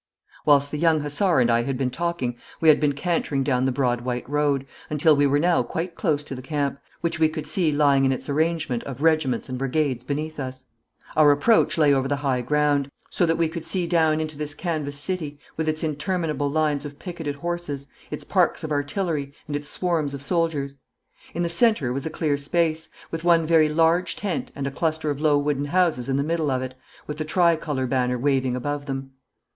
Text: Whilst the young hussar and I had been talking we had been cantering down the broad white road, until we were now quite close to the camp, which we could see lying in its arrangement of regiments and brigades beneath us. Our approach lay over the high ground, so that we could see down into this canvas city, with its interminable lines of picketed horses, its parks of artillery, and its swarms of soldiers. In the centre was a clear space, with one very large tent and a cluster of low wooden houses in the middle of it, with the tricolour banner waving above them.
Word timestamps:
Whilst 0.47 0.71
the 0.71 0.79
young 0.79 1.01
hussar 1.01 1.39
and 1.39 1.51
I 1.51 1.61
had 1.61 1.77
been 1.77 1.91
talking 1.91 2.35
we 2.59 2.69
had 2.69 2.79
been 2.79 2.93
cantering 2.93 3.43
down 3.43 3.65
the 3.65 3.71
broad 3.71 4.01
white 4.01 4.27
road, 4.27 4.65
until 4.89 5.15
we 5.15 5.27
were 5.27 5.37
now 5.37 5.61
quite 5.61 5.93
close 5.93 6.23
to 6.23 6.33
the 6.33 6.41
camp, 6.41 6.79
which 7.01 7.19
we 7.19 7.29
could 7.29 7.45
see 7.45 7.71
lying 7.71 8.03
in 8.03 8.11
its 8.11 8.27
arrangement 8.27 8.81
of 8.85 9.03
regiments 9.03 9.47
and 9.47 9.59
brigades 9.59 10.03
beneath 10.03 10.39
us. 10.39 10.65
Our 11.15 11.29
approach 11.31 11.77
lay 11.77 11.93
over 11.93 12.07
the 12.07 12.15
high 12.25 12.41
ground, 12.41 12.89
so 13.11 13.27
that 13.27 13.37
we 13.37 13.47
could 13.47 13.63
see 13.63 13.85
down 13.85 14.19
into 14.19 14.39
this 14.39 14.55
canvas 14.55 14.97
city, 14.97 15.37
with 15.55 15.69
its 15.69 15.83
interminable 15.83 16.49
lines 16.49 16.83
of 16.83 16.97
picketed 16.97 17.35
horses, 17.35 17.85
its 18.09 18.23
parks 18.23 18.63
of 18.63 18.71
artillery, 18.71 19.31
and 19.45 19.55
its 19.55 19.69
swarms 19.69 20.15
of 20.15 20.23
soldiers. 20.23 20.77
In 21.35 21.43
the 21.43 21.47
centre 21.47 21.93
was 21.93 22.07
a 22.07 22.09
clear 22.09 22.37
space, 22.37 22.89
with 23.11 23.23
one 23.23 23.45
very 23.45 23.69
large 23.69 24.15
tent 24.15 24.51
and 24.55 24.65
a 24.65 24.71
cluster 24.71 25.11
of 25.11 25.21
low 25.21 25.37
wooden 25.37 25.65
houses 25.65 26.09
in 26.09 26.17
the 26.17 26.23
middle 26.23 26.49
of 26.49 26.63
it, 26.63 26.73
with 27.05 27.17
the 27.19 27.23
tricolour 27.23 27.85
banner 27.85 28.17
waving 28.17 28.55
above 28.55 28.87
them. 28.87 29.11